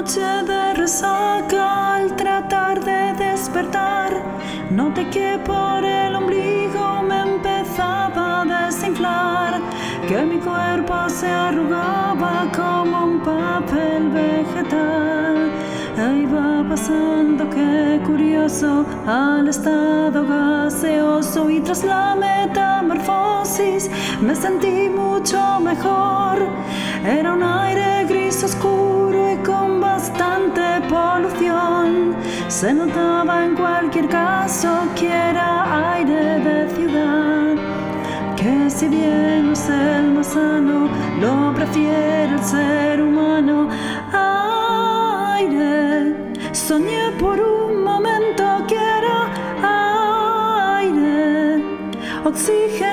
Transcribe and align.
noche 0.00 0.44
de 0.46 0.72
resaca 0.74 1.96
al 1.96 2.16
tratar 2.16 2.82
de 2.82 3.12
despertar, 3.22 4.10
noté 4.70 5.10
que 5.10 5.38
por 5.44 5.84
el 5.84 6.14
ombligo 6.14 7.02
me 7.02 7.20
empezaba 7.20 8.40
a 8.40 8.44
desinflar, 8.46 9.60
que 10.08 10.22
mi 10.22 10.38
cuerpo 10.38 10.94
se 11.08 11.28
arrugaba 11.28 12.32
como 12.56 13.04
un 13.10 13.20
papel 13.20 14.02
vegetal. 14.20 15.36
Ahí 15.98 16.24
va 16.34 16.66
pasando, 16.66 17.50
qué 17.50 18.00
curioso, 18.06 18.86
al 19.06 19.48
estado 19.48 20.26
gaseoso 20.26 21.50
y 21.50 21.60
tras 21.60 21.84
la 21.84 22.16
metamorfosis 22.16 23.90
me 24.22 24.34
sentí 24.34 24.88
mucho 24.88 25.60
mejor. 25.60 26.38
Era 27.04 27.34
un 27.34 27.42
aire 27.42 28.06
gris 28.08 28.42
oscuro 28.42 28.89
y 30.00 30.10
con 30.12 30.54
bastante 30.54 30.80
polución. 30.88 32.16
Se 32.48 32.72
notaba 32.72 33.44
en 33.44 33.54
cualquier 33.54 34.08
caso 34.08 34.68
que 34.94 35.08
era 35.08 35.92
aire 35.94 36.38
de 36.40 36.68
ciudad. 36.74 37.56
Que 38.36 38.70
si 38.70 38.88
bien 38.88 39.52
es 39.52 39.68
el 39.68 40.12
más 40.12 40.28
sano, 40.28 40.88
lo 41.20 41.52
prefiere 41.54 42.34
el 42.34 42.42
ser 42.42 43.02
humano. 43.02 43.68
Aire, 45.32 46.14
soñé 46.52 47.10
por 47.18 47.38
un 47.40 47.84
momento 47.84 48.44
que 48.66 48.76
era 48.76 49.28
aire, 50.78 51.62
oxígeno, 52.24 52.89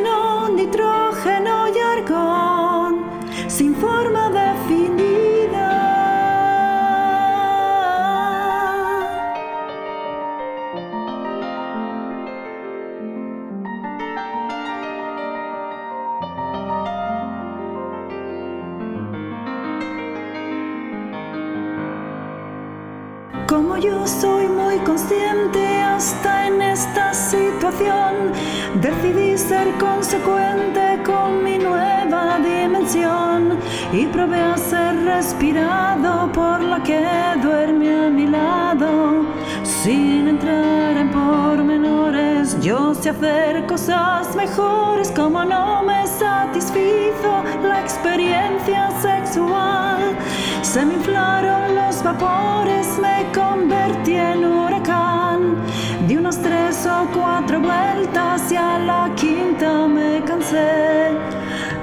Como 23.48 23.78
yo 23.78 24.06
soy 24.06 24.48
muy 24.50 24.78
consciente 24.80 25.82
hasta 25.82 26.48
en 26.48 26.62
esta 26.62 27.14
situación, 27.14 28.34
decidí 28.82 29.38
ser 29.38 29.72
consecuente 29.80 31.02
con 31.06 31.44
mi 31.46 31.58
nueva 31.58 32.40
dimensión 32.40 33.58
y 33.94 34.06
probé 34.08 34.42
a 34.42 34.58
ser 34.58 34.96
respirado 35.06 36.30
por 36.34 36.62
la 36.62 36.84
que 36.84 37.02
duerme 37.42 38.06
a 38.06 38.10
mi 38.10 38.28
lado. 38.28 39.26
Sin 39.84 40.28
entrar 40.28 40.98
en 40.98 41.10
pormenores, 41.12 42.60
yo 42.62 42.94
sé 42.96 43.12
hacer 43.12 43.66
cosas 43.68 44.36
mejores 44.36 45.12
como 45.12 45.46
no 45.46 45.84
me 45.84 46.06
satisfizo 46.08 47.44
la 47.64 47.82
experiencia 47.82 48.90
sexual. 49.00 50.18
Se 50.64 50.84
me 50.84 50.96
inflaron 50.96 51.76
los 51.76 52.04
vapores, 52.04 52.98
me 53.00 53.32
convertí 53.32 54.16
en 54.16 54.46
huracán. 54.46 55.56
Di 56.08 56.18
unas 56.18 56.42
tres 56.42 56.86
o 56.88 57.08
cuatro 57.14 57.60
vueltas 57.60 58.52
y 58.52 58.56
a 58.56 58.80
la 58.80 59.12
quinta 59.16 59.88
me 59.88 60.24
cansé. 60.26 61.12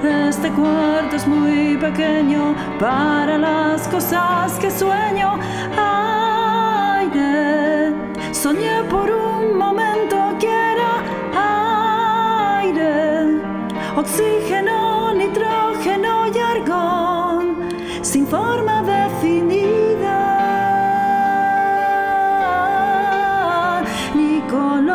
Este 0.03 0.51
cuarto 0.51 1.17
es 1.17 1.27
muy 1.27 1.77
pequeño 1.77 2.55
para 2.79 3.39
las 3.39 3.87
cosas 3.89 4.53
que 4.59 4.71
sueño. 4.71 5.39
Aire, 5.79 7.54
soñé 8.45 8.77
por 8.91 9.09
un 9.11 9.57
momento 9.57 10.17
que 10.39 10.51
era 10.73 10.93
aire, 12.61 13.41
oxígeno, 13.97 15.15
nitrógeno 15.15 16.13
y 16.35 16.39
argón, 16.55 17.43
sin 18.03 18.27
forma 18.27 18.83
definida. 18.83 20.21
Ni 24.15 24.43
color, 24.43 24.94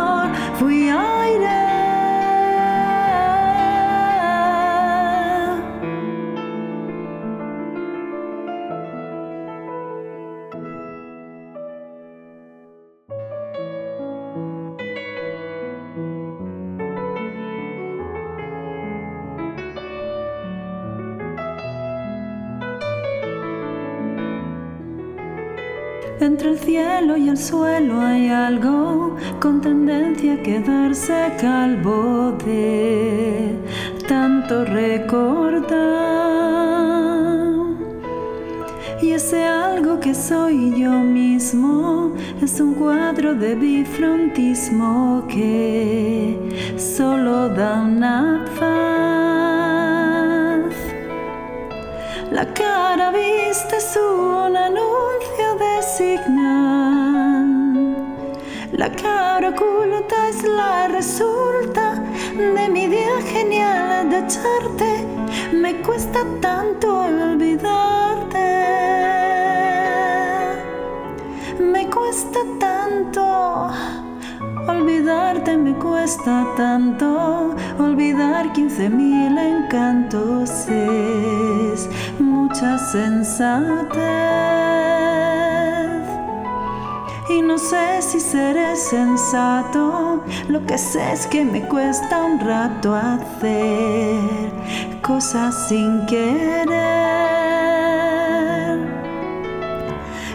Entre 26.22 26.50
el 26.50 26.60
cielo 26.60 27.16
y 27.16 27.30
el 27.30 27.38
suelo 27.38 28.02
hay 28.02 28.28
algo 28.28 29.16
con 29.40 29.62
tendencia 29.62 30.34
a 30.34 30.44
quedarse 30.44 31.32
calvo 31.40 32.34
de 32.46 33.56
tanto 34.06 34.66
recortar. 34.66 35.80
Y 39.02 39.12
ese 39.12 39.46
algo 39.46 40.02
que 40.02 40.14
soy 40.14 40.78
yo 40.78 40.92
mismo 40.92 42.12
es 42.42 42.60
un 42.60 42.74
cuadro 42.74 43.34
de 43.34 43.56
bifrontismo 43.56 45.26
que 45.30 46.38
solo 46.78 47.48
da 47.48 47.80
una 47.82 48.46
faz. 48.56 48.70
La 52.30 52.46
cara 52.54 53.10
vista 53.12 53.78
es 53.78 53.98
un 53.98 54.58
anuncio 54.58 54.89
La 58.72 58.90
cara 58.90 59.50
oculta 59.50 60.30
es 60.30 60.44
la 60.44 60.88
resulta 60.88 61.96
de 62.38 62.70
mi 62.70 62.88
día 62.88 63.22
genial 63.34 64.10
de 64.10 64.20
echarte. 64.20 65.06
Me 65.52 65.82
cuesta 65.82 66.20
tanto 66.40 67.00
olvidarte. 67.00 68.48
Me 71.60 71.90
cuesta 71.90 72.40
tanto. 72.62 73.70
Olvidarte 74.70 75.58
me 75.58 75.74
cuesta 75.74 76.48
tanto, 76.56 77.56
olvidar 77.78 78.54
15.000 78.54 79.38
encantos 79.38 80.68
es 80.70 81.90
mucha 82.20 82.78
sensatez. 82.78 84.59
Si 88.20 88.32
seré 88.32 88.76
sensato, 88.76 90.24
lo 90.50 90.66
que 90.66 90.78
sé 90.78 91.14
es 91.14 91.26
que 91.28 91.46
me 91.46 91.62
cuesta 91.68 92.24
un 92.24 92.40
rato 92.40 92.94
hacer 92.94 94.20
cosas 95.02 95.68
sin 95.68 96.06
querer. 96.06 96.68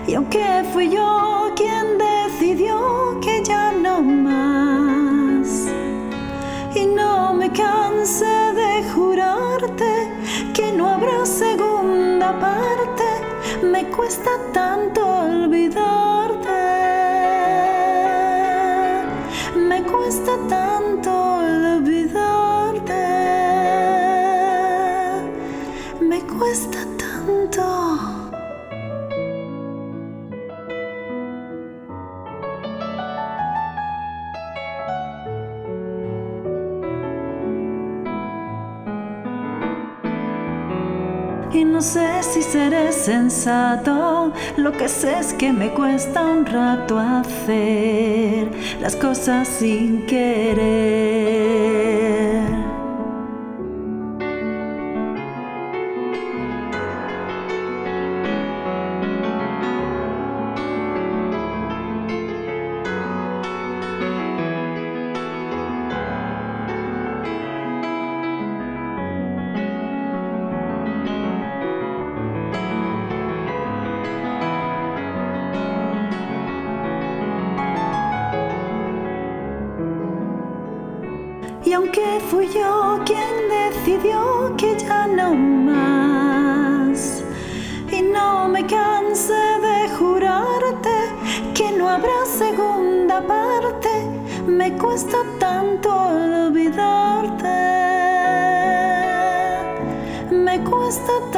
Y 0.06 0.14
aunque 0.14 0.64
fui 0.72 0.90
yo 0.90 1.52
quien 1.56 1.98
decidió 1.98 3.20
que 3.20 3.42
ya 3.44 3.72
no 3.72 4.00
más, 4.02 5.66
y 6.74 6.86
no 6.86 7.34
me 7.34 7.50
cansé 7.50 8.52
de 8.54 8.84
jurarte 8.94 10.10
que 10.54 10.72
no 10.72 10.88
habrá 10.88 11.26
segunda 11.26 12.38
parte, 12.40 13.04
me 13.62 13.84
cuesta 13.90 14.30
tanto 14.52 15.03
Y 41.54 41.64
no 41.64 41.80
sé 41.80 42.20
si 42.24 42.42
seré 42.42 42.90
sensato, 42.90 44.32
lo 44.56 44.72
que 44.72 44.88
sé 44.88 45.20
es 45.20 45.32
que 45.34 45.52
me 45.52 45.72
cuesta 45.72 46.20
un 46.26 46.44
rato 46.44 46.98
hacer 46.98 48.50
las 48.80 48.96
cosas 48.96 49.46
sin 49.46 50.04
querer. 50.04 50.64
Aunque 81.74 82.20
fui 82.30 82.48
yo 82.48 83.00
quien 83.04 83.48
decidió 83.48 84.54
que 84.56 84.76
ya 84.78 85.06
no 85.06 85.34
más, 85.34 87.22
y 87.90 88.02
no 88.02 88.48
me 88.48 88.64
canse 88.66 89.32
de 89.32 89.88
jurarte 89.98 90.96
que 91.54 91.72
no 91.72 91.88
habrá 91.88 92.24
segunda 92.26 93.20
parte, 93.26 93.90
me 94.46 94.72
cuesta 94.78 95.18
tanto 95.38 95.88
olvidarte, 95.90 97.56
me 100.30 100.62
cuesta 100.62 101.12
tanto 101.32 101.33